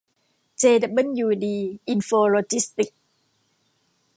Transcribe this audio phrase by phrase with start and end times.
[0.59, 1.57] เจดับเบิ้ลยูดี
[1.87, 2.97] อินโฟโลจิสติกส์